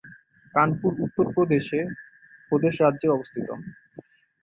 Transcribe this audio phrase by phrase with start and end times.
[0.55, 1.25] কানপুর উত্তর
[2.51, 3.47] প্রদেশ রাজ্যে অবস্থিত।